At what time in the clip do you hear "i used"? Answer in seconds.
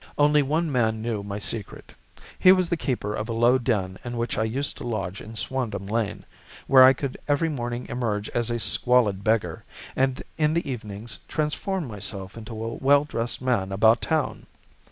4.35-4.75